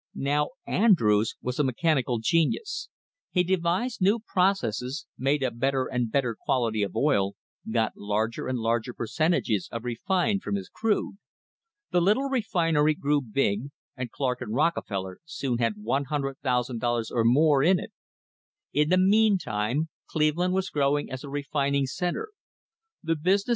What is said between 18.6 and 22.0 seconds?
In the meantime Cleveland was growing as a refining THE RISE OF